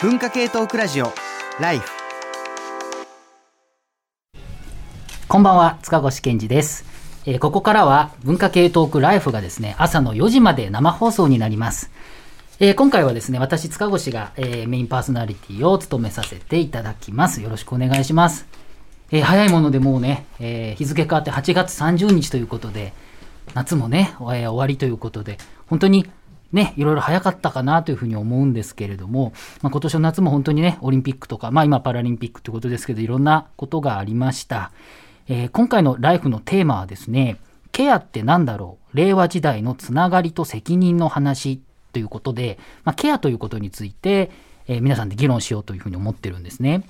[0.00, 1.12] 文化系トークラジオ
[1.58, 1.90] ライフ
[5.26, 6.84] こんばんは塚越健二です、
[7.24, 11.90] えーここからは文化系トークライフがですね朝の4時まで生放送になります
[12.60, 17.42] えー今回はですね、私、塚越が、えーメインパーソナリティを務めさせていただきます。
[17.42, 18.46] よろしくお願いします。
[19.10, 22.94] えー早いものでもうね、えー日付変わって8月30日ということで、
[23.52, 25.36] 夏もね、終わりということで、
[25.66, 26.06] 本当に
[26.52, 34.70] ね、いろいろ早かったかなというふうに思うんですけれども、まあ、今年の夏も本当にね、オリンピックとか、まあ今パラリンピックということですけど、いろんなことがありました。
[35.28, 37.38] えー今回のライフのテーマはですね、
[37.72, 38.96] ケアってなんだろう？
[38.96, 41.60] 令和時代のつながりと責任の話
[41.92, 44.30] ということで、まあ、ケアということについて、
[44.68, 46.88] えー皆さんで議論しようというふうに思ってるんですね。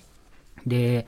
[0.67, 1.07] で、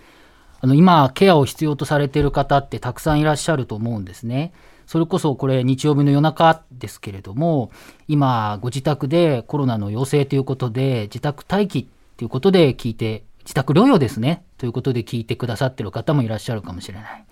[0.60, 4.52] あの今、ケアを必要とされている方ってたくさんいらっしゃると思うんですね。
[4.88, 7.70] それこそこれ日曜日の夜中ですけれども、
[8.08, 17.24] 今ご自宅でコロナの陽性ということで自宅待機ということで聞いて、自宅療養ですねということで聞いてくださってる方もいらっしゃるかもしれない。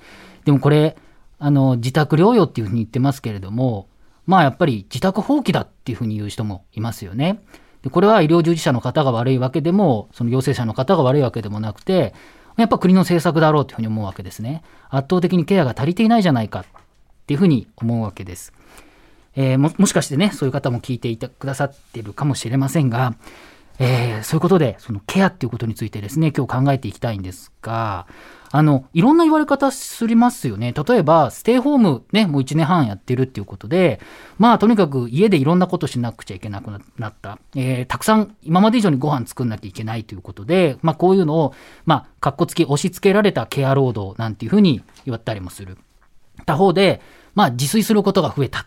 [0.44, 0.98] でもこれ、
[1.38, 3.88] あの自宅療養っていうふうに言ってますけれども、
[4.26, 7.40] まあやっぱり自宅放棄だっていうふうに言う人もいますよね。
[7.80, 12.12] でこれは医療従事者の方が悪いわけでも、その陽性者の方が悪いわけでもなくて、
[12.58, 14.62] やっぱ国の政策だろうというふうに思うわけですね。
[14.90, 16.64] 圧倒的にケアが足りていないじゃないかっ
[17.26, 18.52] っていうふうに思うわけです。
[19.34, 23.16] えーももしかしてね、そういう方も聞いていてくださってるかもしれませんが、
[23.80, 28.06] えーそういうことで、そのケアっていうことについてですね、今日考えていきたいんですが、
[28.52, 30.72] あの、いろんな言われ方すりますよね。
[30.72, 34.00] 例えば、ステイホームね、もう1年半やってるっていうことで、
[34.38, 37.40] まあ、とにかく家でいろんなことしなくちゃいけなくなった。
[37.56, 41.54] えーたくさん、今まで以上にご飯作んなきゃいけないということで、まあ、こういうのを、
[41.86, 45.76] まあ、かっこつき押し付けられたケア労働なんていうふうに言われたりもする。
[46.46, 47.02] 他方で、
[47.34, 48.66] まあ、自炊することが増えた。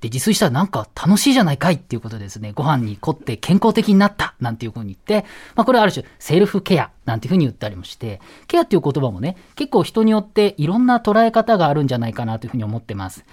[0.00, 13.24] で、自炊したらなんか楽しいじゃないかいっていうことですね、ご飯に凝って健康的になったなんていうふうに言って、まあこれはある種セルフケアなんていうふうに言ったりもして、ケアっていう言葉もね、結構人によっていろんな捉え方があるんじゃないかなというふうに思ってます。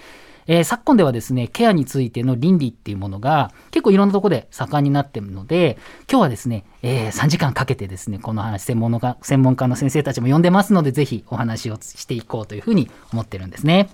[0.47, 5.77] えー昨今ではですね、ケアについての倫理っていうものが結構いろんなとこで盛んになってるので、
[6.09, 13.89] 今日はですね、えー3時間かけてですね、この話、専門の専門家の先生たちも呼んでますので、ぜひお話をしていこうというふうに思ってるんですね。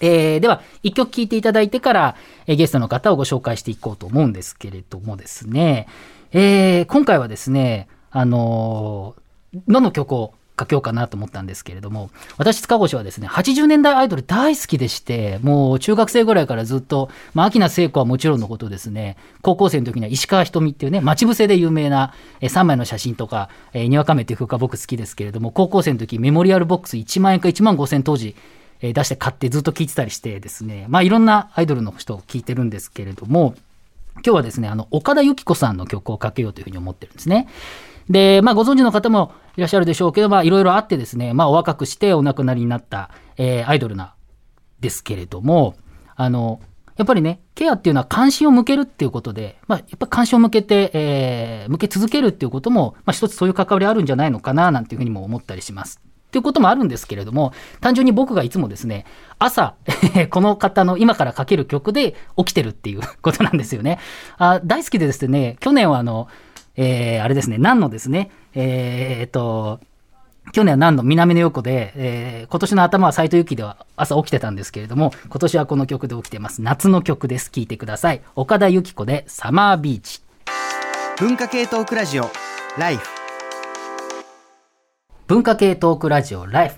[0.00, 2.16] えーでは、一曲聴いていただいてから、
[2.46, 5.86] えーゲストの方をご紹介していこうと思うんですけれどもですね、
[6.32, 9.20] えー今回はですね、あのー
[9.68, 28.34] どの曲をかけようかなと思ったんですけれども、私、塚越はですね、80年代アイドル大好きでして、もう中学生ぐらいからずっと、まあ、秋名聖子はもちろんのことですね、高校生の時には石川ひとみっていうね、待ち伏せで有名なえー3枚の写真とか、えーにわかめっていう曲が僕好きですけれども、高校生の時メモリアルボックス1万円か1万5千当時、
[28.80, 33.54] えー出して買ってずっと聴いてたりしてですね、まあいろんなアイドルの人を聴いてるんですけれども、
[34.16, 37.48] 今日はですね、あの、岡田由紀子さんの曲をかけようというふうに思ってるんですね。
[38.08, 44.14] で、まあご存知の方もいらっしゃるでしょうけど、まあいろいろあってですね、まあお若くしてお亡くなりになった、えーアイドルな、
[44.80, 45.74] ですけれども、
[46.14, 46.60] あの、
[46.96, 56.00] やっぱりね、ケアっていうのは関心を向けるっていうことで、まあ、やっぱ関心を向けて、えー向け続けるっていうことも、まあ、一つそういう関わりあるんじゃないのかな、なんていうふうにも思ったりします。
[56.26, 59.06] っていうこともあるんですけれども、単純に僕がいつもですね、
[59.38, 59.74] 朝、
[60.30, 63.98] この方の今からかける曲で起きてるっていうことなんですよね。
[64.36, 66.28] あ大好きでですね、去年はあの、
[66.76, 69.80] えーあれですね、何のですね、えーえっと、
[70.52, 76.62] 去年は何の南の横で、えー今年の頭は斎藤由貴では朝起きてたんですけれども、今年はこの曲で起きてます。
[76.62, 77.50] 夏の曲です。
[77.50, 78.22] 聴いてください。
[78.36, 80.20] 岡田由紀子でサマービーチ。
[81.18, 82.30] 文化系トークラジオ
[82.78, 83.08] ライフ
[85.26, 86.76] 文化系トークラジオライフ。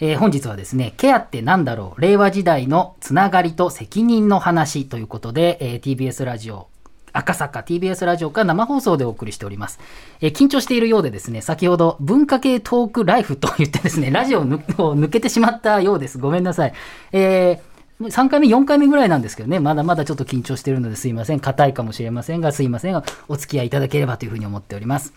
[0.00, 2.00] えー本日はですね、ケアってなんだろう？
[2.00, 6.68] 令和時代のつながりと責任の話ということで、えー TBS ラジオ、
[7.12, 9.78] 赤坂 TBS ラジオから生放送でお送りしております。
[10.20, 16.18] えー緊張しているようでですね、先ほど文化系トークライフと言ってですね、 ラジオを抜けてしまったようです。
[16.18, 16.72] ごめんなさい。
[17.12, 21.40] えー3回目、4回目ぐらいなんですけどね、まだまだちょっと緊張しているのですいません。
[21.40, 25.12] 硬いかもしれませんが、すいませんが、お付き合いいただければというふうに思っております。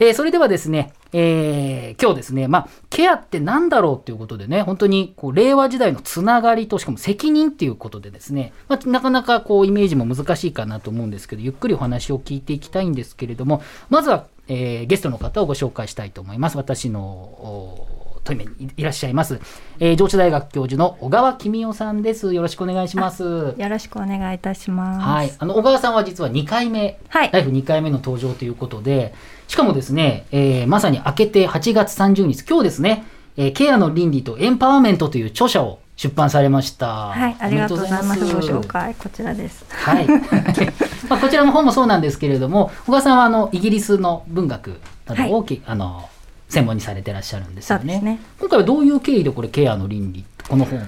[0.00, 16.56] えーそれではですね、えー今日ですね、まあ、ケアってなんだろうっていうことでね、本当にこう令和時代のつながりと、しかも責任っていうことでですね、まあ、なかなかこうイメージも難しいかなと思うんですけど、ゆっくりお話を聞いていきたいんですけれども、まずは、えーゲストの方をご紹介したいと思います。
[16.56, 19.40] 私のおトイメにいらっしゃいます、
[19.80, 22.34] えー上智大学教授の小川公夫さんです。
[22.34, 23.22] よろしくお願いします。
[23.24, 25.00] よろしくお願いいたします。
[25.00, 29.14] はい、あの小川さんは実は2回目、はいライフ2回目の登場ということで、
[29.48, 33.04] しかもですね、えーまさに明けて8月30日、今日ですね、
[33.36, 37.08] えーケアの倫理とエンパワーメントという著者を出版されました。
[37.08, 38.20] はい、ありがとうございます。
[38.20, 39.64] ご紹介こちらです。
[39.70, 40.06] はい。
[41.08, 46.08] まあ、こちらの本もそうなんですけれども小川さんはあのイギリスの文学などをき、あの
[46.48, 50.80] 専門にされてらっしゃるんですよねそうですね今回はどういう経緯でこれケアの倫理この本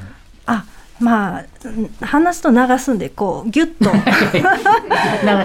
[0.46, 0.64] あ
[1.00, 3.90] まあうん話すと流すんでこうギュッと。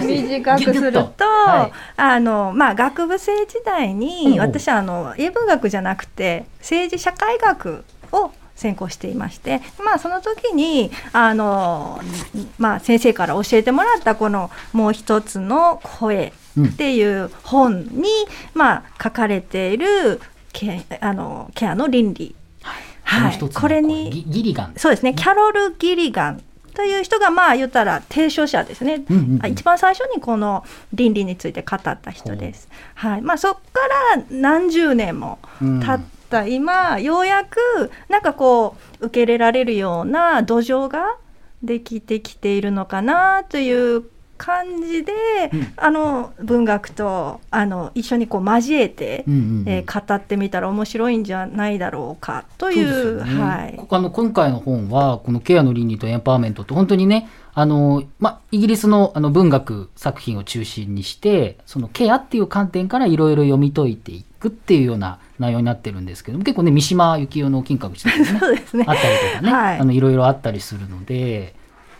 [0.06, 1.72] 短くするとはい。
[1.96, 12.00] あのまあ学部生時代に、うん私はあの英文学じゃなくて政治社会学を専攻していましてまあその時にあの、
[12.58, 18.08] まあ、先生から教えてもらったこの「もう一つの声」っていう本に、
[18.54, 20.20] まあ、書かれている
[20.52, 22.34] ケあのケアの倫理
[23.06, 23.38] はい。
[23.38, 24.74] これにギギリガン。
[24.76, 26.42] そうですね、キャロル・ギリガン
[26.74, 29.40] という人が、まあ言ったら提唱者ですね、うんうんうん。
[29.42, 32.68] あ一番最初にこの倫理について語った人です。
[32.94, 33.22] はい。
[33.22, 33.80] まあ、そこか
[34.16, 41.16] ら何十年も経った今、ようやくなんかこう、受け入れられるような土壌が
[41.62, 44.04] できてきているのかなという
[44.36, 45.12] 感じで、
[45.52, 45.72] うん。
[45.76, 49.68] あの文学とあの一緒にこう交えて、うんうんうん。
[49.68, 53.42] えー語ってみたら面白いんじゃないだろうかというそうね。
[53.42, 53.76] はい。
[53.76, 68.84] こあの今回の本はこのケアの倫理とエンパワーメントって本当にねあの、ま、イギリスのあの文学作品を中心にしてそのケアっていう観点からいろいろ読み解いていくっていうような内容になってるんですけども結構ね三島由紀夫の金閣寺とかね ね。
[68.86, 69.78] あったりとかね、はい。
[69.78, 71.54] あのいろいろあったりするので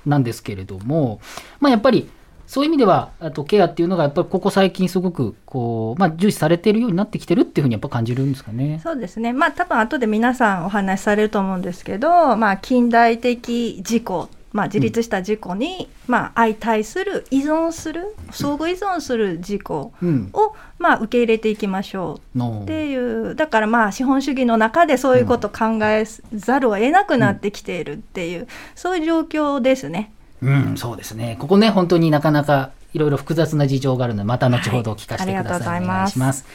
[0.04, 1.20] なんですけれども、
[1.58, 2.08] まあ、やっぱり
[2.46, 8.80] そういう意味ではあとケアっていうのがやっぱりここ最近すごくこう、まあ、重視されているようになってきてるっていうふうにやっぱ感じるんですかね。
[8.84, 9.32] そうですね。
[9.32, 28.46] まあ多分後で皆さんお話しされると思うんですけど、まあ近代的事故、まあ自立した事故に、まあ相対する依存する相互依存する事故うん、をまあ受け入れていきましょうっていうだからまあ資本主義の中でそういうことを考えざるを得なくなってきているっていう、
[28.76, 30.12] そういう状況ですね。
[30.42, 31.36] うん、そうですね。
[31.40, 35.26] ここね、本当になかなかいろいろ複雑な事情があるので、また後ほど聞かせてください。
[35.26, 36.46] はいありがとうございますお願いします。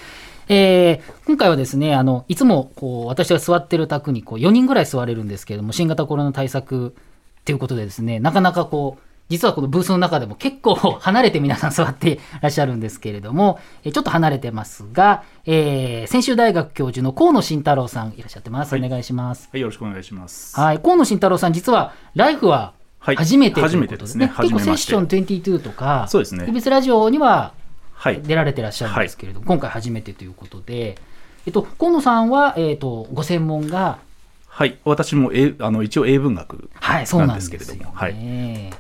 [0.50, 18.74] えー今回はですね、あの、いつも、こう、私が座ってる宅に、こう、4人ぐらい座れるんですけれども、新型コロナ対策っていうことでですね、なかなかこう、実はこのブースの中でも結構離れて皆さん座ってらっしゃるんですけれども、えーちょっと離れてますが、えー、専修大学教授の河野慎太郎さんいらっしゃってます。
[18.74, 19.48] はいお願いします。
[19.50, 20.60] はい、よろしくお願いします。
[20.60, 27.54] はい、河野慎太郎さん、実は、ライフははい初めてというですね結構セッション22とか、そうですね TBS ラジオには
[28.02, 28.22] はい。
[28.24, 30.98] 出られてらっしゃるんですけれども、今回初めてということで、
[31.46, 34.00] えっと、河野さんは、えっと、ご専門が、
[34.48, 34.80] はい。
[34.84, 38.16] 私も英あの一応英文学はい、そうなんですけれども、よはい。
[38.16, 38.72] ね。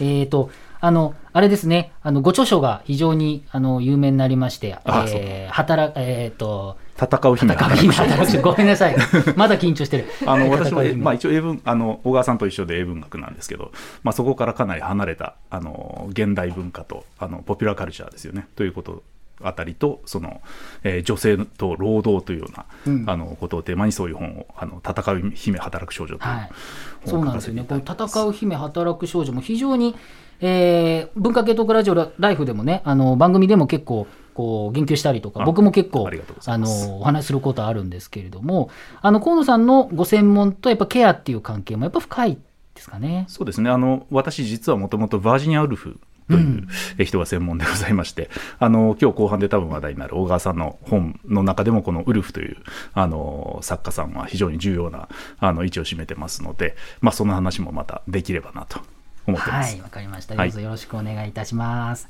[0.00, 8.24] えっと、あの、あれですね、あの、ご著書が非常に、あの、有名になりまして、あえー、働く、えっと、戦う姫戦う姫働く。
[8.26, 8.42] 働く。
[8.42, 8.96] ごめんなさい。
[9.36, 10.06] まだ緊張してる。
[10.26, 13.70] あの私も、まあ、一応英文あの小川さんと一緒で英文学なんですけど、
[14.02, 18.48] まあ、そこからかなり離れたあの現代文化とあのポピュラーカルチャーですよね。
[18.56, 19.02] ということ
[19.42, 20.40] あたりとその、
[20.82, 23.04] えー女性と労働というような、うん。
[23.08, 26.50] あのことをテーマにそういう本を「あの戦う姫働く少女」というはい、
[27.04, 27.62] そ本をうなんですよね。
[27.62, 28.18] 書かせていたこのだいてます。
[28.18, 29.94] 戦う姫働く少女も非常に、
[30.40, 36.08] えー文化系トークラジオラライフでもね、あの番組でも結構こう言及したりとか、あ僕も結構
[36.46, 42.38] あのお話しすることあるんですけれども、あの河野さんのご専門とやっぱケアっていう関係もやっぱ深い
[42.74, 43.24] ですかね？
[43.28, 43.70] そうですね。
[43.70, 46.68] あの私実はもともとバージニア・ウルフという
[46.98, 52.56] え人が専門でございまして、あの今日後半で多分話題になる小川さんの本の中でもこのウルフという
[52.94, 58.80] あの作家さんは非常に重要なあの位置を占めてますので、まあ、その話もまたできればなと
[59.26, 59.74] 思ってます。
[59.74, 60.34] はい、わかりました。
[60.34, 62.08] はいどうぞよろしくお願いいたします。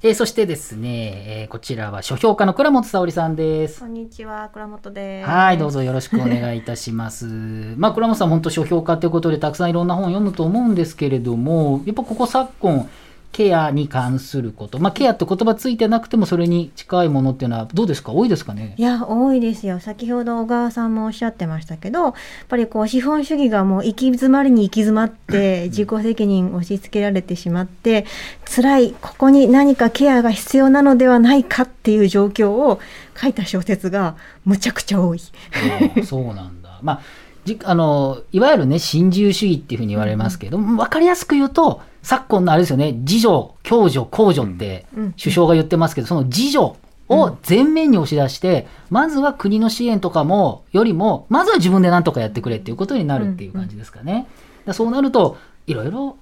[0.00, 3.86] えーそしてですね、えーこちらは書評家の倉本沙織さんですこ。
[3.86, 5.28] んにちは、倉本です。
[5.28, 7.26] はい、どうぞよろしくお願いいたします。
[7.76, 12.88] まあ、倉本さん、本当書評家ということで、たくさんいろんな本を読むと思うんですけれども、やっぱここ昨今、
[13.30, 18.74] ケアに関すること、まあ、ケアって言葉ついてなくても、それに近いものっていうのは、どうですか、多いですかね？
[18.76, 18.82] い。
[18.82, 19.78] や、多いですよ。
[19.80, 22.14] 先ほど小川さんもおっしゃってましたけど、やっ
[22.48, 28.06] ぱりこう資本主義がもう行き詰まりに行き詰まって、自己責任押し付けられてしまって、
[28.44, 32.80] 辛い、ここに何かケアが必要なのではないかっていう状況を
[33.20, 35.20] 書いた小説がむちゃくちゃ多い。
[35.96, 36.80] うんそうなんだ。
[36.82, 37.00] まあ
[37.44, 45.12] じあのいわゆるね新自由主義っていうふうに言われますけど、分かりやすく言うと昨今のあれですよね自助共助公助ってうん。
[45.12, 46.78] 首相が言ってますけど、その自助
[47.08, 54.26] を前面に押し出して、まずは国の支援とかもよりもまずは自分で何とかやってくれっていうことになるっていう感じですかね。
[54.64, 56.16] だそうなるといろいろ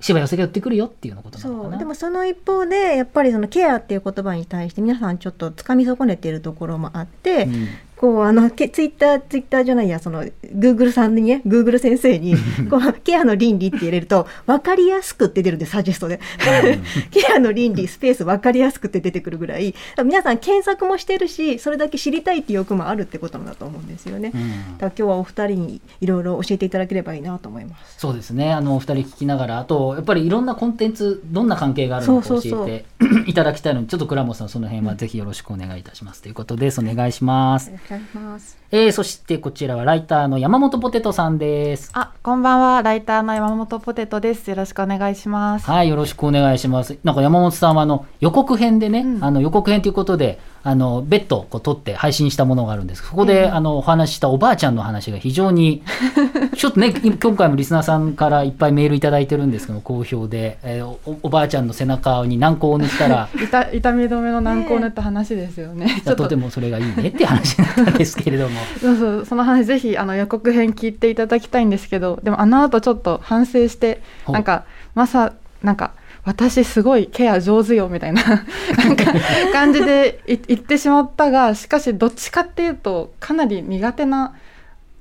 [0.00, 1.70] しわ寄せが寄ってくるよっていうことなのかな。
[1.70, 1.78] そう。
[1.78, 12.34] でもその一方でやっぱりそのケアっていう言葉に対して皆さんちょっとつかみ損ねているところもあって、うんこうあのけツイッターツイッターじゃないやそのグーグルさんにねグーグル先生に
[12.68, 16.20] こうケアの倫理って入れると分かりやすくって出るんでサジェストで。
[17.10, 19.74] ケアの倫理スペース分かりやすくって出てくるぐらい
[20.04, 24.32] 皆さん検索もしてるしそれだけ知りたいっていう欲もあるってことなんだと思うんですよね。
[24.34, 24.40] うん。
[24.40, 27.98] だから今日はお二人にいろいろ教えていただければいいなと思います。
[27.98, 28.52] そうですね。
[28.52, 32.84] あのお二人聞きながらあとやっぱりいろんなコンテンツどんな関係があるのか教えて
[33.26, 36.22] いただきたいのでちょっと倉本さんその辺はぜひよろしくお願いいたします。
[36.22, 38.58] ということですお願いします、よろしくお願いします。
[38.70, 42.82] えー、そしてこちらはライターの山本ポテトさんですあ、こんばんは。
[42.82, 44.48] ライターの山本ポテトです。
[44.48, 45.70] よろしくお願いします。
[45.70, 46.98] はい、よろしくお願いします。
[47.04, 53.02] なんか山本さんはあの予告編でね、うんあの予告編ということで、あの別途こう撮って配信したものがあるんです。
[53.02, 55.82] そこで、あのお話ししたおばあちゃんの話が非常に
[56.56, 63.28] ちょっとね、今回もリスナーさんからいっぱいメールいただいてるんですけど好評で、えーおおばあちゃんの背中に軟膏を塗ったら。
[63.34, 66.00] 痛痛み止めの軟膏を塗った話ですよね。
[66.02, 68.58] ちょっととてもそれがいいねっていう話だったんですけれども。
[68.80, 75.92] そうそうその話ぜひあの予告編聞いていただきたいんですけど、でもあの後ちょっと反省してなんかまさなんか
[76.24, 79.12] 私すごいケア上手よみたいな なんか
[79.52, 84.34] 感じでい言ってしまったが、しかしどっちかっていうとかなり苦手な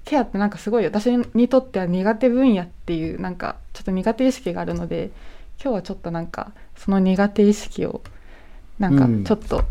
[0.03, 5.11] ケアってなんかすごい私にとっては苦手分野っていうなんかちょっと苦手意識があるので
[5.61, 8.01] 今日はちょっとなんかその苦手意識を
[8.79, 9.23] なんかうん。
[9.23, 9.63] ちょっと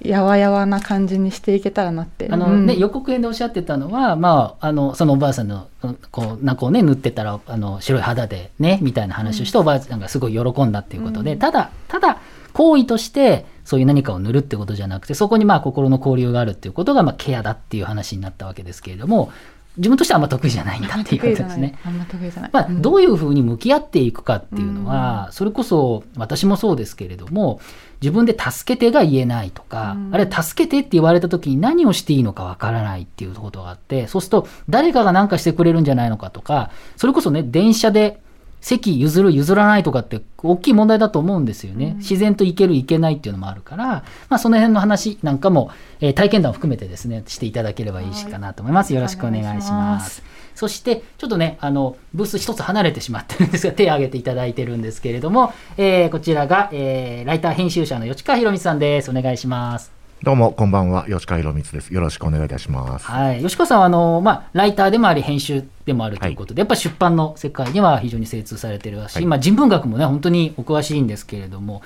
[0.00, 2.28] やわやわな感じにしていけたらなって。
[2.30, 2.66] あのうん。
[2.66, 5.68] ね、予告編でおっしゃってたのは、まあ、あのそのおばあさんの
[6.10, 11.38] こうなんかをね塗ってたらあの白い肌でねみたいな話をして、おばあちゃんがすごい喜んだっていうことで、うん。
[11.38, 12.20] ただただ
[12.52, 19.32] 行為としてそういう何かを塗るってことじゃなくてそこにまあ心の交流があるっていうことがまあケアだっていう話になったわけですけれども
[19.78, 21.78] 自分としてはあんま得意じゃないんだっていうことですね。
[21.84, 22.50] あんま得意じゃない。
[22.52, 22.82] まあ、うん。
[22.82, 27.58] どういうふうに向き合っていくかっていうのは、それこそ私もそうですけれども
[28.02, 30.14] 自分で助けてが言えないとか、うん。
[30.14, 38.20] あるいは助けてって言われた時に何をしていいのかわからないっていうことがあってそうすると誰かが何かしてくれるんじゃないのかとかそれこそね電車で
[38.62, 50.22] 席譲る譲らないとかって大きい問題だと思うんですよね、自然と行ける行けないっていうのもあるから、まあ、その辺の話なんかも、えー体験談を含めてですねしていただければいいしかなと思います、よろしくお願いします
[50.54, 59.10] そしてちょっとねあのブース一つ離れてしまってるんですが手を挙げていただいてるんですけれども、えーこちらが、えーライター編集者の吉川博光さんです。
[59.10, 59.92] お願いします。
[60.22, 61.92] どうもこんばんは吉川博光です。
[61.92, 63.06] よろしくお願いいたします。
[63.06, 69.26] はい、吉川さんはあの、まあ、ライターでもあり編集でもあるということで、やっぱり出版の世界には非常に精通されてるし、はい。
[69.26, 71.82] まあ、人文学もね本当にお詳しいんですけれども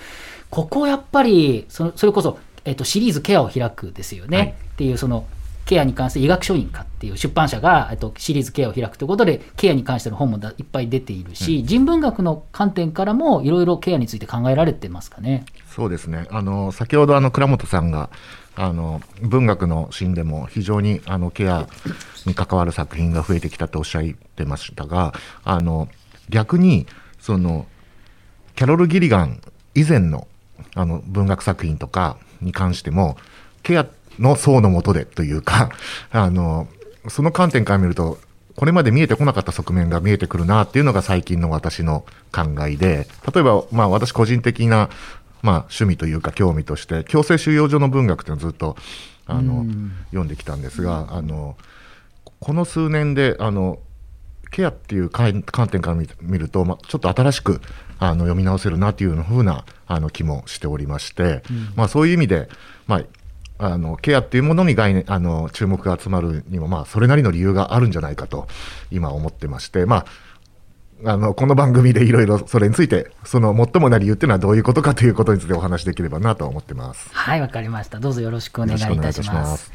[0.51, 4.49] ここやっぱりそそれこそ、えっと、シリーズ「ケアを開く」ですよね、はい。
[4.49, 5.25] っていうその
[5.67, 15.45] ケアに関して医学書院かっていう出版社が、えっと、シリーズケアを開くということでケアに関しての本もだいっぱい出ているし、人文学の観点からもいろいろケアについて考えられてますかね。
[15.69, 18.09] そうですねあの先ほどあの倉本さんが
[18.55, 21.69] あの文学のシーンでも非常にあのケア
[22.25, 25.13] に関わる作品が増えてきたとおっしゃってましたが
[25.45, 25.89] あの
[26.31, 26.87] 逆に
[27.21, 27.67] その
[28.55, 29.43] キャロル・ギリガン
[29.75, 30.27] 以前の
[30.75, 33.19] あの文学作品とかに関しても
[33.63, 33.87] ケア
[34.19, 35.71] の層の下でというか
[36.11, 36.69] あの
[37.09, 38.19] その観点から見ると
[38.57, 44.89] これまで見えてこなかった側面が見えてくるなっていうのが最近の私の考えで例えば、まあ、私個人的な、
[45.43, 48.77] まあ、趣味というか興味として強制収容所の文学っていうのをずっと
[49.27, 49.67] あの
[50.11, 51.57] 読んできたんですがあの
[52.41, 53.79] この数年であの
[54.51, 57.61] ケアっていう観観点から見見ると、まあ、ちょっと新しく
[57.99, 61.43] あの読み直せるなというふうなあの気もしておりまして、
[61.75, 62.49] まあ、そういう意味で、
[62.87, 63.03] まあ、
[63.59, 68.49] あのケアっていうものに概念あの注目が集まるにも、まあ、それなりの理由があるんじゃないかと
[68.91, 70.05] 今思ってまして、ま
[71.05, 77.09] あ、あのこの番組でいろいろそれについてその最もな理由っていうのはどういうことかということについてお話しできればなと思ってます。
[77.13, 77.99] はい、わかりました。
[77.99, 79.73] どうぞよろしくお願いいたします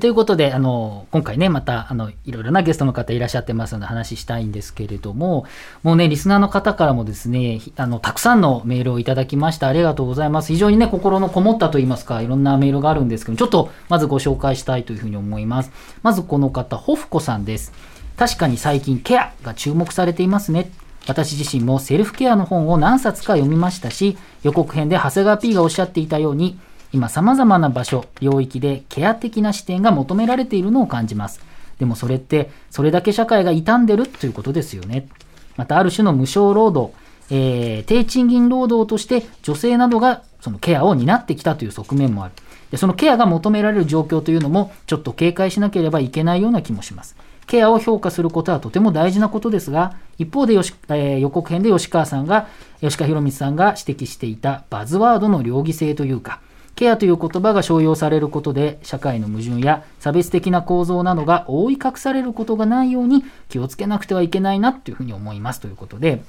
[0.00, 5.46] ということで、あの、今回ね、また、あの、いろいろなゲストの方いらっしゃってますので話したいんですけれども、
[5.84, 9.68] もうね、リスナーの方からもですね、あの、たくさんのメールをいただきました。
[9.68, 10.48] ありがとうございます。
[10.48, 15.70] 非常にね、心のこもったといいますか、いろんなメールがあるんですけど、ちょっと、まずご紹介したいというふうに思います。
[16.02, 17.72] まずこの方、ホフコさんです。
[18.16, 20.70] 確かに最近、ケアが注目されていますね。
[21.06, 26.58] 私自身もセルフケアの本を何冊か読みましたし、予告編で長谷川 P がおっしゃっていたように、
[26.94, 31.40] 今様々な場所、領域でケア的な視点が求められているのを感じます。
[31.80, 35.08] でもそれって、それだけ社会が傷んでるということですよね。
[35.56, 36.94] またある種の無償労働、
[37.30, 42.34] えー低賃金労働として女性などがそのケアを担ってきたという側面もある。
[42.70, 47.16] でそのケアが求められる状況というのもちょっと警戒しなければいけないような気もします。
[47.48, 52.46] ケアを評価することはとても大事なことですが、一方でよし、えー予告編で吉川さんが、
[52.80, 56.38] 吉川博光さんが指摘していたバズワードの両義性というか、
[56.76, 66.22] ケアという言葉が商用されることで社会の矛盾や差別的な構造などが覆い隠されることがないように気をつけなくてはいけないなというふうに思いますということで、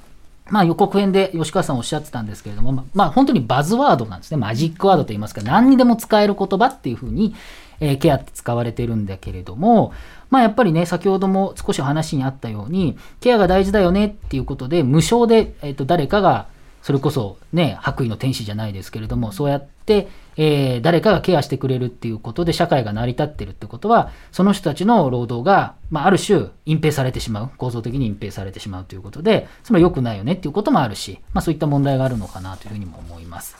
[0.48, 4.36] まあ、予告編で吉川さんおっしゃってたんですけれども、まあ、本当にバズワードなんですね。
[4.36, 7.34] マジックワードといいますか、何にでも使える言葉っていうふうに、
[7.80, 9.92] えーケアって使われてるんだけれども、
[10.30, 16.46] まあやっぱりね、先ほども少し話にあったように、ケアが大事だよねっていうことで、無償で、えっ、と、誰かが、
[16.86, 33.56] それこそね、白衣の天使じゃないですけれども、そうやって、えー誰かがケアしてくれるっていうことで社会が成り立ってるってことは、その人たちの労働が、まあ、ある種隠蔽されてしまう、構造的に隠蔽されてしまうということで、つまり良くないよねっていうこともあるし、まあそういった問題があるのかなというふうにも思います。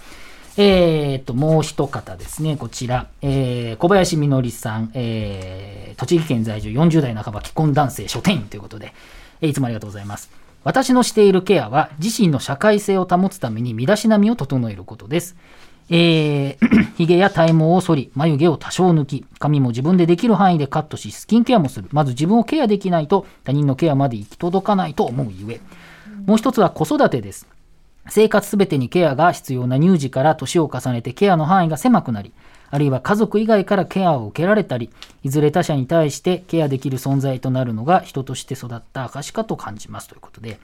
[0.57, 8.95] えー、と、もう一方ですね、こちら、えー小林みのりさん、えー栃木県在住40代半ば既婚男性書店員ということで、
[9.41, 10.46] えーいつもありがとうございます。
[10.67, 15.37] 私のしているケアは、自身の社会性を保つために身だしなみを整えることです。
[15.91, 21.89] えー、 髭や体毛を剃り、眉毛を多少抜き、髪も自分でできる範囲でカットし、スキンケアもする。
[21.93, 25.61] まず自分をケアできないと、他人のケアまで行き届かないと思うゆえ。
[26.27, 27.47] もう一つは子育てです。
[28.09, 32.33] 生活すべてにケアが必要な乳児から年を重ねてケアの範囲が狭くなり、
[32.71, 34.91] あるいは家族以外からケアを受けられたり、
[35.23, 40.59] いずれ他者に対してケアできる存在となるのが人として育った証かと感じますということで、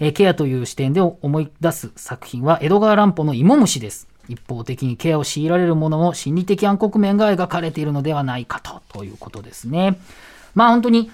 [0.00, 4.08] えーケアという視点で思い出す作品は江戸川乱歩の芋虫です。
[4.28, 9.98] 一方的にケアを強いられるものの心理的暗黒面が描かれているのではないかとということですね。
[10.54, 11.10] まあ本当に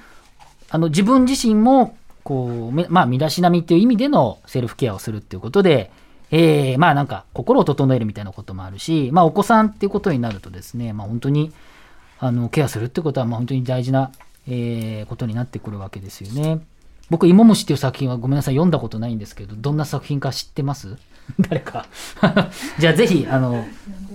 [0.71, 5.91] あの自分自身もこうまあ身だしなみっていう意味でのセルフケアをするっていうことで、
[6.31, 11.53] えーまあなんか心を整えるみたいなこともあるし、まあお子さんっていうことになるとですね、まあ本当に
[12.21, 14.11] あのケアするってことはまあ本当に大事な、
[14.47, 16.61] えーことになってくるわけですよね。
[17.11, 20.97] 僕、芋虫っていう作品はごめんなさい、読んだことないんですけど、どんな作品か知ってます？
[21.49, 21.87] 誰か。
[22.79, 23.65] じゃあぜひ、あの、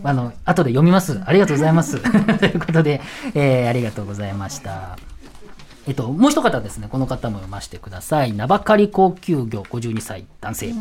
[0.04, 1.20] あの、後で読みます。
[1.26, 2.00] ありがとうございます。
[2.40, 3.02] ということで、
[3.34, 4.98] えーありがとうございました。
[5.86, 8.32] えっと、もう一方ですね、この方も読ませてください。
[8.32, 10.74] 名ばかり高級魚52歳男性。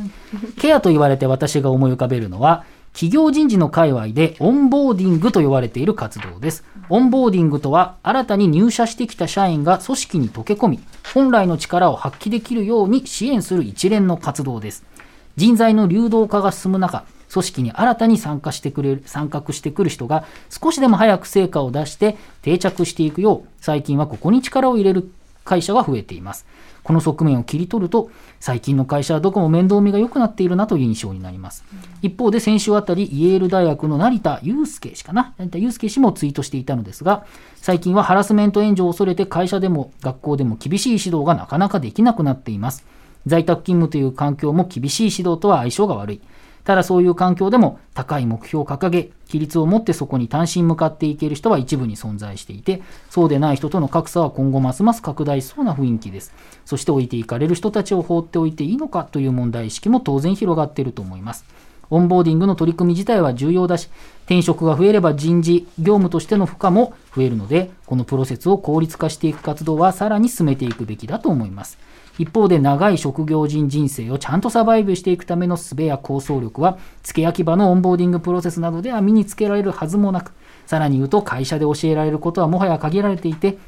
[0.61, 6.65] ケアと言われて私が思い浮かべるのは、企業人事の界隈でオンボーディングと呼ばれている活動です。
[6.89, 10.81] オンボーディングとは、新たに入社してきた社員が組織に溶け込み、
[11.15, 14.85] 本来の力を発揮できるように支援する一連の活動です。
[15.37, 25.11] 人材の流動化が進む中、組織に新たに参加してくれる、参画してくる人が少しでも早く成果を出して定着していくよう、最近はここに力を入れる
[25.45, 26.47] 会社が増えています。
[26.85, 31.65] この側面を切り取ると、最近の会社はどこも面倒見が良くなっているなという印象になります。
[32.03, 35.33] 一方で先週あたり、イェール大学の成田祐介氏かな？
[35.39, 37.25] 成田祐介氏もツイートしていたのですが、
[37.57, 42.85] 最近はハラスメント援助を恐れて会社でも学校でも厳しい指導がなかなかできなくなっています。
[43.27, 46.21] 在宅勤務という環境も厳しい指導とは相性が悪い。
[46.65, 56.33] ただそういう環境でも高い目標を掲げ、規律を持ってそこに単身向かっていける人は一部に存在していて、そうでない人との格差は今後ますます拡大しそうな雰囲気です。
[56.65, 61.45] そして置いていかれる人たちを放っておいていいのかという問題意識も当然広がっていると思います。
[61.93, 63.91] オンボーディングの取り組み自体は重要だし、
[64.25, 71.77] 転職が増えれば人事、業務としての負荷も増えるので、このプロセスを効率化していく活動はさらに進めていくべきだと思います。
[72.19, 80.33] 一方で長い職業人人生をちゃんとサバイブしていくための術や構想力は、付け焼き刃のオンボーディングプロセスなどでは身につけられるはずもなく、
[80.65, 83.59] さらに言うと会社で教えられることはもはや限られていて、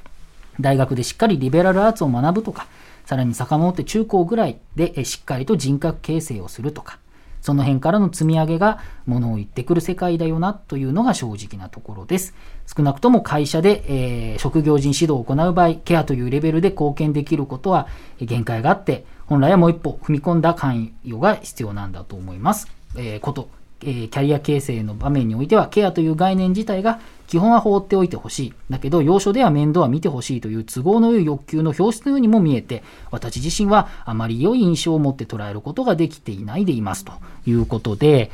[0.60, 2.68] 大学でしっかりリベラルアーツを学ぶとか、
[3.04, 6.98] さらに遡って中高ぐらいでしっかりと人格形成をするとか、
[7.44, 12.32] その辺からの積み上げが物を言ってくる世界だよなというのが正直なところです。
[12.74, 13.84] 少なくとも会社で、
[14.32, 17.86] えー職業人指導を行う場合、ケアというレベルで貢献できることは
[18.18, 22.66] 限界があって、本来はもう一歩踏み込んだ関与が必要なんだと思います。
[22.96, 23.50] えーこと、
[23.84, 28.54] えーキャリア形成の場面においては、ケアという概念自体が基本は放っておいてほしい。
[28.70, 37.12] だけど、要所では面倒は見てほしいという都合の良い欲求の表出のようにも見えて、私自身はあまり良い印象を持って捉えることができていないでいますと
[37.46, 38.30] いうことで、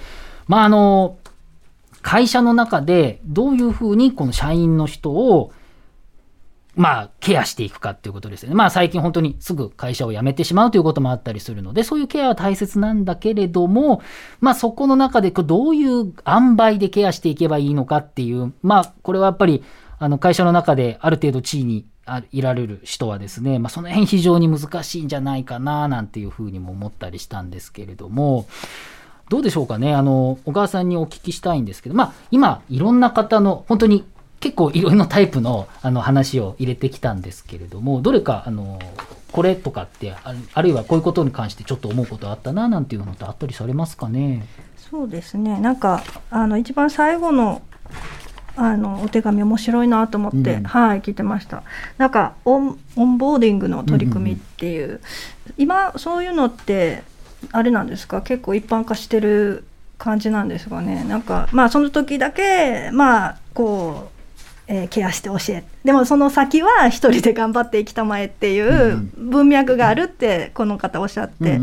[0.47, 1.17] まあ、あの、
[2.03, 5.53] 会社の中でどういうふうにこの社員の人を
[6.81, 8.55] まあ、ケアしていくかっていうことですよね。
[8.55, 14.01] まあ、最近本当にすぐ会社を辞めてしまうということもあったりするので、そういうケアは大切なんだけれども、
[14.41, 19.63] まあ、そこの中でこうどういう塩梅でケアしていけばいいのかっていう、まあ、これはやっぱり、
[19.99, 21.85] あの、会社の中である程度地位に
[22.33, 28.47] いられる人はですね、まあ、その辺非常に難しいんじゃないかな、なんていうふうにも思ったりしたんですけれども、
[29.29, 29.95] どうでしょうかね。
[29.95, 34.07] あの、小川さんにお聞きしたいんですけど、まあ、今、いろんな方の、本当に
[34.41, 38.79] 結構いろんなタイプのあの話を入れてきたんですけれども、どれか、あの、
[39.33, 44.47] これとかって、ああるいはこういうことに関してちょっと思うことあったな、なんていうのってあったりされますかね？
[44.77, 45.61] そうですね。
[45.61, 47.63] なんかあの一番最後の
[48.57, 50.65] あのお手紙面白いなと思って、うん。
[50.65, 51.63] はい聞いてました。
[51.97, 55.01] なんかオンオンボーディングの取り組みっていう,、
[55.59, 57.05] 今そういうのって
[57.53, 58.23] あれなんですか？
[58.23, 59.65] 結構一般化してる
[59.97, 61.05] 感じなんですかね？
[61.05, 64.20] なんかまあその時だけまあこう
[64.73, 71.61] えーケアして教えでもその先は一人で頑張って生きたまえっていう文脈があるってこの方おっしゃって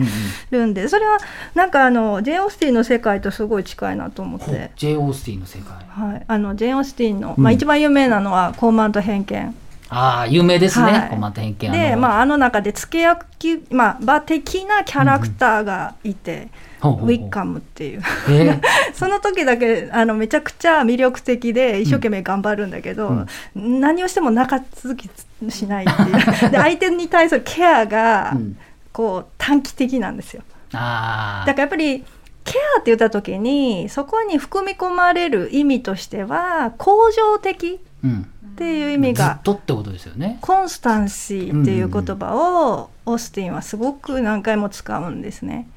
[0.52, 1.18] るんでそれは
[1.56, 4.72] なんかあのジェーン・オースティンの世界とすごい近いなと思っほて。
[4.76, 5.74] ジェイ・オースティンの世界。
[5.88, 7.44] はい、あのジェーン・オースティンの、うん。
[7.44, 9.56] まあ、一番有名なのは「高慢と偏見」
[9.90, 11.10] ああ有名ですね、はい。
[11.10, 11.72] コマント偏見。
[11.72, 16.50] で、あのまあ、あの中で付け焼き、まあ、場的なキャラクターがいて、
[16.82, 18.02] ウィッカムっていう。
[18.30, 18.62] えー。
[18.94, 25.10] その時だけあのめちゃくちゃ魅力的で一生懸命頑張るんだけど、何をしても中続き
[25.50, 26.50] しないっていう。
[26.52, 28.58] で相手に対するケアがうん。
[28.98, 30.42] こう短期的なんですよ。
[30.74, 32.04] あだからやっぱり
[32.44, 40.40] ケアって言った時にそこに含み込まれる意味としては恒常的うん、っていう意味ずっがとってことですよね。
[40.42, 45.68] コンスタンシーっていう言葉をオースティンはすごく何回も使うんですね。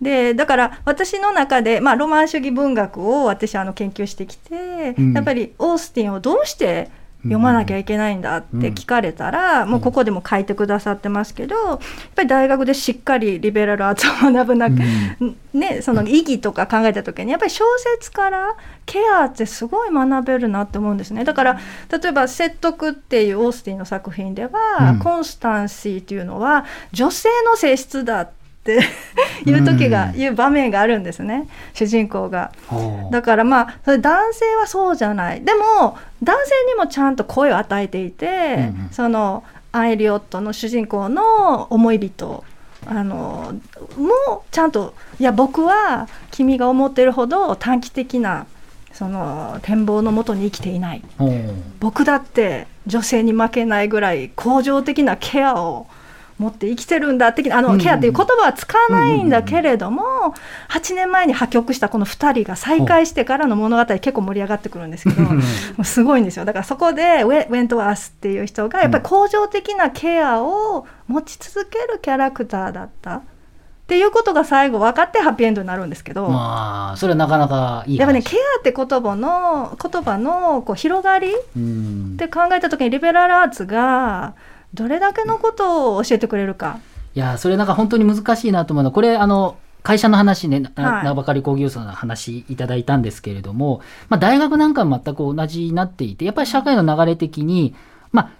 [0.00, 5.12] でだから私の中で、まあ、ロマン主義文学を私あの研究してきて、うん。
[5.12, 6.90] やっぱりオースティンをどうして
[7.22, 11.78] 読まなきゃいけないんだって聞かれたら、もうここでも書いてくださってますけどやっ
[12.14, 14.68] ぱり大学でしっかりリベラルアーツを学ぶな、
[15.52, 17.64] ね、その意義とか考えた時にやっぱり小
[17.98, 21.24] 説からケアってすごい学べるなって思うんですね。
[21.24, 21.60] だから
[21.90, 24.98] 例えば「説得」っていうオースティンの作品では、うん。
[25.00, 32.52] コンスタンシーっていうのは女性の性質だっていう時が、いう場面があるんですね主人公が。
[33.10, 35.42] だからまあそれ男性はそうじゃない。
[35.42, 38.88] でも男性にもちゃんと声を与えていて、うんうん。
[38.90, 42.44] そのアンエリオットの主人公の思い人
[42.86, 43.54] あの
[43.96, 48.46] もちゃんといや僕は君が思ってるほど短期的な
[48.92, 51.02] その展望のもとに生きていない。
[51.78, 55.86] 僕だって女性に負けないぐらい恒常的なケアを
[56.40, 60.02] 持って生きてるんだ的なあの、ケアっていう言葉は使わないんだけれども、
[60.70, 65.38] 8年前に破局したこの2人が再会してからの物語結構盛り上がってくるんですけど、も
[65.80, 66.46] うすごいんですよ。
[66.46, 73.22] だからそこでウェウェントワースっていう人がやっぱり恒常的なケアを持ち続けるキャラクターだったっ
[73.90, 76.28] ていうことが最後分かってハッピーエンドになるんですけど。
[76.28, 78.00] まあそれはなかなかいい話。
[78.00, 82.12] やっぱね、ケアって言葉の言葉のこう広がりうん。
[82.14, 84.34] って考えた時にリベラルアーツが
[84.74, 86.78] どれだけのことを教えてくれるか。
[87.14, 97.74] いやそれなんか本当に難しいなと思うのはこれあの会社の話ね、なはい名ばかり工業者の話いただいたんですけれども、まあ、大学なんかも全く同じになっていてやっぱり社会の流れ的に、
[98.12, 98.30] まあ、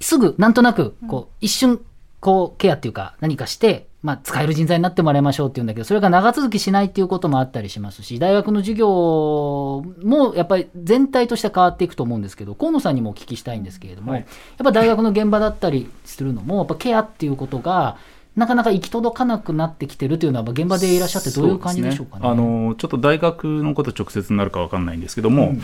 [0.00, 1.80] すぐなんとなくこう一瞬
[2.20, 14.20] こうケアっていうか何かして、まあ、使える人材になってもらいましょうっていうんだけどそれが長続きしないっていうこともあったりしますし大学の授業もやっぱり全体として変わっていくと思うんですけど河野さんにもお聞きしたいんですけれども、はい。
[14.20, 14.28] やっ
[14.64, 17.98] ぱ大学の現場だったりするのもやっぱケアっていうことが
[18.38, 22.22] なかなか行き届かなくなってきてるというのは現場でいらっしゃってどういう感じでしょうかね。
[22.22, 22.30] ね。
[22.30, 25.56] あのちょっと大学のこと直接になるかわかんないんですけども、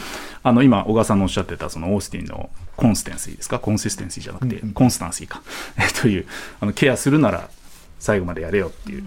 [0.43, 3.61] あの今小川さんのおっしゃってたそのオースティンのコンステンシーですか？
[3.61, 5.41] コンシステンシーじゃなくて、コンスタンシーか。
[6.03, 6.27] という
[6.61, 7.49] あのケアするなら
[8.01, 9.05] 最後までやれよっていう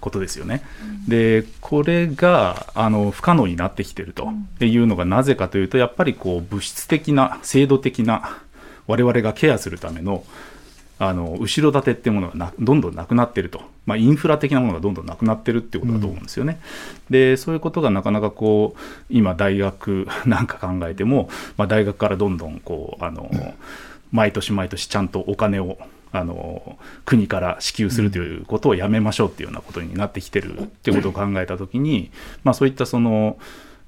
[0.00, 0.62] ことですよね。
[1.08, 4.28] でこれがあの不可能になってきてると
[4.60, 8.38] いうのがなぜかというとやっぱりこう物質的な制度的な
[8.86, 10.24] 我々がケアするための
[10.98, 16.60] あの後ろ盾っていうものがなどんどんなくなってると、まあ、インフラ的なものがどんどんなくなってるってことだと思うんですよね。
[17.08, 23.30] でそういうことがなかなかこう今大学 なんか考えても、まあ、大学からどんどんこうあの
[24.10, 25.78] 毎年毎年ちゃんとお金を
[26.10, 32.10] あの国から支給するということをやめましょうっていうようなことになってきてるっていうことを考えたときに、
[32.44, 33.38] まあ、そういったその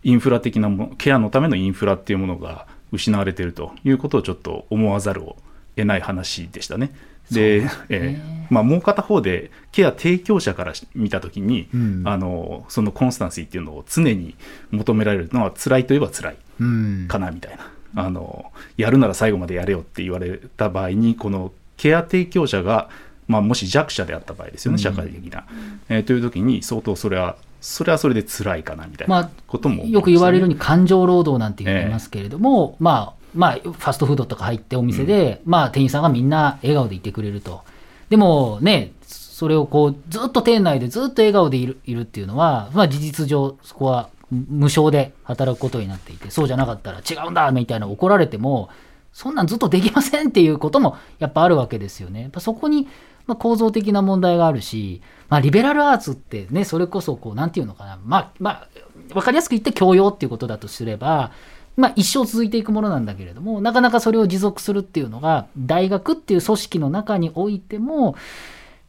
[0.02, 5.36] インフラ的なもケアのためのインフラっていうものが失われてるということをちょっと思わざるを
[5.76, 6.92] 得ない話でしたね。
[7.30, 12.02] で、えーまあ、もう片方でケア提供者から見たときに、うん。
[12.04, 14.34] あのそのコンスタンシーっていうのを常に
[14.70, 17.06] 求められるのは辛いといえば辛いうん。
[17.08, 17.70] かなみたいな、
[18.04, 22.90] あのやるなら最後までやれよって言われた場合にこのケア提供者が、
[23.28, 25.46] まあ、もし弱者であった場合ですよね、社会的な、
[25.88, 37.62] えーという時に相当それはそれはそれで辛いかなみたいまあなことも、よく言われるように感情労働なんて言ってますけれども、まあ、まあ、ファストフードとか入ってお店で、まあ、店員さんがみんな笑顔でいてくれると。
[38.08, 48.68] でもね、それをこう、ずっと店内でずっと笑顔でいるいるっていうのは、まあ、事実上、そこは無償で働くことになっていて、そうじゃなかったら違うんだみたいな怒られても、
[49.12, 52.22] そんなんずっとできませんっていうこともやっぱあるわけですよね。
[52.22, 52.88] やっぱそこに、
[53.26, 58.68] まあ、構造的な問題があるし、まあ、リベラルアーツってね、それこそこう、なんていうのかな、まあ、まあ、
[59.12, 61.32] 分かりやすく言って教養っていうことだとすれば、
[61.76, 68.16] まあ、一生続いていくものなんだけれどもなかなかそれを持続するっていうのが大学っていう組織の中においても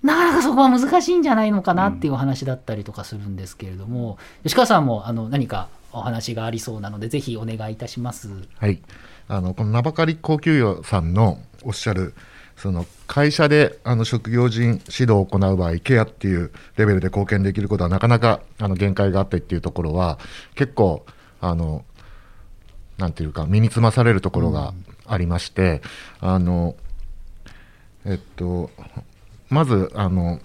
[0.04, 8.30] なかなかそこは難しいんじゃないのかなっていうお話だったりとかするんですけれども、吉川さんもあの何かお話がありそうなのでぜひお願いいたします。
[8.58, 8.82] はい、
[9.28, 12.13] あのこの名ばかり高級魚さんのおっしゃる
[12.58, 20.20] その会社であの職業人指導を行う場合ケアっていうレベルで貢献できることはなかなかあの限界があってっていうところは
[20.56, 21.06] 結構
[21.39, 21.84] あの
[23.02, 24.74] なんていうか身につまされるところが
[25.08, 25.82] ありまして、
[26.20, 26.76] あの
[28.06, 28.70] えっと
[29.50, 30.40] まずあの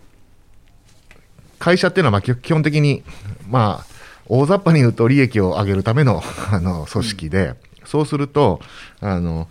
[1.59, 3.05] 会社っていうのはまあ基基本的に
[3.49, 3.87] まあ
[4.27, 8.61] 大雑把に言うと利益を上げるための あの組織で、そうすると
[9.01, 9.49] あの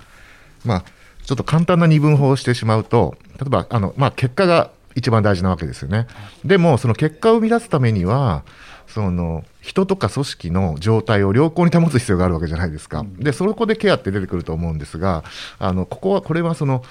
[0.65, 0.83] まあ
[1.23, 6.07] ちょっと簡単な二分法をしてしまうと例えばあの、まあ、結果が一番大事なわけですよね。
[6.43, 8.43] でもその結果を生み出すためには
[8.87, 13.05] その人とか組織の状態を良好に保つ必要があるわけじゃないですか。
[13.17, 15.23] でそこでケアって出てくると思うんですが
[15.59, 16.83] あのここはこれはその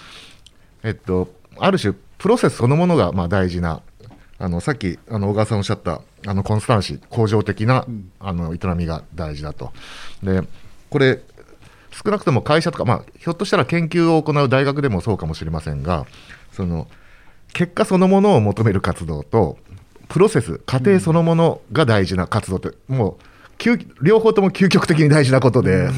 [0.82, 3.82] えっとある種プロセスそのものがまあ大事な
[4.38, 7.86] あのさっきあの小川さんおっしゃったあのコンスタンシー向上的な、
[8.18, 9.72] あの営みが大事だと。
[10.22, 10.42] で
[10.90, 11.20] これ
[11.92, 16.06] 少なくとも会社とか、まあ、ひょっとしたら研究を行う大学でもそうかもしれませんが
[16.50, 16.88] その
[17.52, 19.58] 結果そのものを求める活動と
[20.08, 23.24] プロセス過程そのものが大事な活動って、もう
[23.58, 25.88] 究両方とも究極的に大事なことで、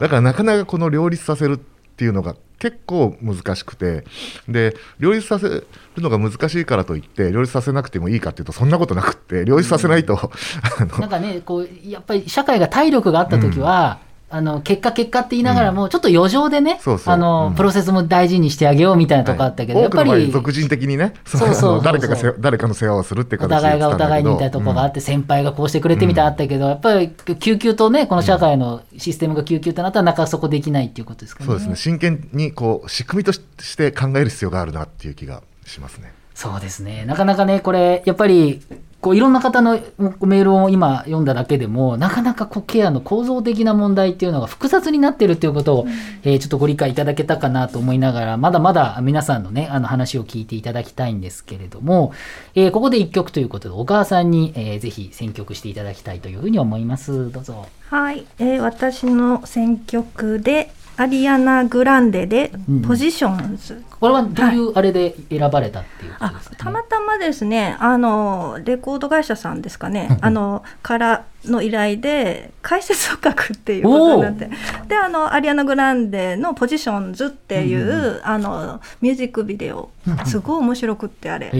[0.00, 4.04] だからなかなかこの両立させるっていうのが結構難しくて
[4.48, 13.98] で両立させるのが難しいからといって両立させなくてもいいかっていうとそんなことなくって両立させないと、 あのなんかね、こう、やっぱり社会が体力があった時は、
[14.32, 17.14] あの、結果結果って言いながらも、ちょっと余剰でね、そうそう。
[17.14, 17.54] あの、うん。
[17.54, 21.82] プロセスも大事にしてあげようみたいなとこあったけど、やっぱり、俗人的にねそうそう。
[21.84, 31.46] 誰かがせ誰かの世話をするって形でや互いがお互いにみたいなとこがあって、先輩がこうしてくれてみたいなのあったけど、やっぱり、救急とね、この社会のシステムが救急となったら、なかなかそこできないっていうことですかね。
[31.46, 31.76] そうですね。
[31.76, 33.42] 真剣にこう仕組みとし
[33.76, 36.12] て考える必要があるなっていう気がしますね。
[36.34, 37.04] そうですね。
[37.06, 38.62] なかなかね、これ、やっぱり、
[39.02, 39.80] こういろんな方の
[40.20, 45.86] メールを今読んだだけでも、なかなかこうケアの構造的な問題っていうのが複雑になってるっていうことを、
[46.22, 52.12] えーちょっとご理解いただけたかなと思いながら、まだまだ皆さんのね、あの話を聞いていただきたいんですけれども、
[52.54, 57.32] えーここで一曲ということで、小川さんに、えーぜひ選曲していただきたいというふうに思います。
[57.32, 57.66] どうぞ。
[57.90, 66.56] はい、えー私の選曲でアリアナ・グランデでうんポジションズ、これはどういうあれで選ばれたっていうことあですか、ね？
[66.60, 70.18] たまたまですねあのレコード会社さんですかね。
[70.20, 74.50] あのからの依頼で解説を書くっていうことになって。
[74.88, 79.90] であのアリアナ・グランデの「ポジションズ」っていう、あのミュージックビデオ
[80.26, 81.50] すごい面白くってあれ。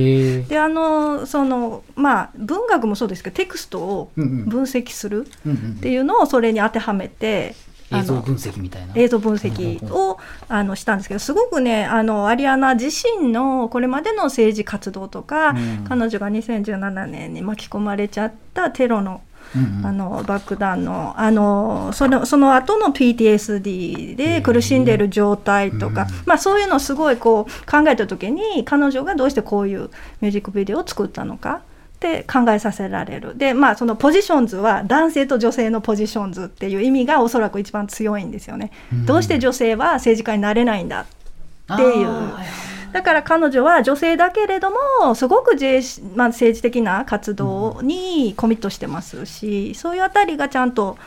[0.49, 4.49] であのそのまあ文学もそうですけどテクストをうんうん。
[4.49, 7.55] 分析するうんうんっていうのをそれに当てはめて、あの
[7.99, 8.93] 映像分析みたいな。
[8.95, 15.85] 映像分析をあのしたんですけどすごくねあのアリアナ自身のこれまでの政治活動とか、うん。
[15.89, 19.23] 彼女が2017年に巻き込まれちゃったテロの
[19.55, 19.87] うんうん。
[19.87, 31.63] あの爆弾のあのそのその後の PTSD で苦しんでいる状態とか、まあ、そういうのをすごいこう考えた時に彼女がどうしてこういうミュージックビデオを作ったのか。
[32.03, 33.39] って考えさせられる。
[33.39, 38.73] でまあそのポジションズは男性と女性のポジションズっていう意味がおそらく一番強いんですよね。
[39.07, 41.07] どうして女性は政治家になれないんだ
[41.73, 42.09] っていう。
[42.93, 45.57] だから彼女は女性だけれどもすごく
[46.15, 50.99] まあ、政治的な活動にコミットしてますし、そういうあたりがちゃんと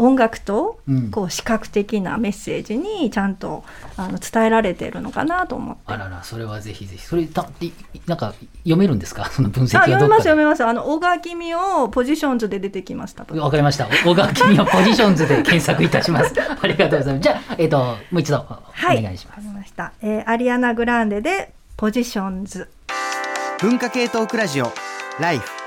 [0.00, 3.64] 音楽とうんこう視覚的なメッセージにちゃんと
[3.96, 5.82] あの伝えられてるのかなと思って。
[5.86, 7.02] あらら、それはぜひぜひ。
[7.02, 7.72] それ、たい
[8.06, 8.32] なんか、
[8.64, 9.26] 読めるんですか？
[9.30, 9.98] その分析あはどっかで。
[9.98, 13.86] 読めます読めますあの小川君をポジションズで出てきましたとわかりました。
[14.04, 16.32] 小川君のポジションズで検索いたします。
[16.60, 17.22] ありがとうございます。
[17.22, 18.36] じゃあ、えっ、と、もう一度、
[18.72, 19.38] はいお願いします。
[19.38, 22.68] わかりました、えーアリアナ・グランデでポジションズ
[23.60, 24.72] 文化系トークラジオ
[25.18, 25.59] ライフ